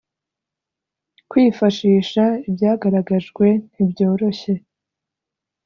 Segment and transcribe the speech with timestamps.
[1.29, 4.53] kwifashisha ibyagaragajwe ntibyoroshye.